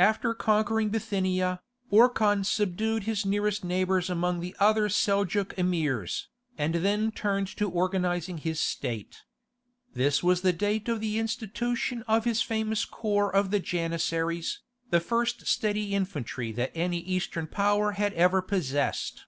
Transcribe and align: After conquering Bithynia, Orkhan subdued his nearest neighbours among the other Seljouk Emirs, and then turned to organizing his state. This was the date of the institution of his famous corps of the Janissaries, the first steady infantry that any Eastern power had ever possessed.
After 0.00 0.34
conquering 0.34 0.88
Bithynia, 0.88 1.62
Orkhan 1.88 2.42
subdued 2.44 3.04
his 3.04 3.24
nearest 3.24 3.62
neighbours 3.64 4.10
among 4.10 4.40
the 4.40 4.56
other 4.58 4.88
Seljouk 4.88 5.56
Emirs, 5.56 6.26
and 6.58 6.74
then 6.74 7.12
turned 7.12 7.46
to 7.58 7.70
organizing 7.70 8.38
his 8.38 8.58
state. 8.58 9.22
This 9.94 10.20
was 10.20 10.40
the 10.40 10.52
date 10.52 10.88
of 10.88 10.98
the 11.00 11.16
institution 11.20 12.02
of 12.08 12.24
his 12.24 12.42
famous 12.42 12.84
corps 12.84 13.32
of 13.32 13.52
the 13.52 13.60
Janissaries, 13.60 14.62
the 14.90 14.98
first 14.98 15.46
steady 15.46 15.94
infantry 15.94 16.50
that 16.50 16.72
any 16.74 16.98
Eastern 16.98 17.46
power 17.46 17.92
had 17.92 18.12
ever 18.14 18.42
possessed. 18.42 19.26